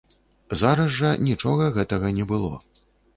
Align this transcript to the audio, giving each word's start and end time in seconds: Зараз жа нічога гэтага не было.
Зараз 0.61 0.89
жа 0.95 1.11
нічога 1.27 1.67
гэтага 1.77 2.07
не 2.21 2.25
было. 2.33 2.51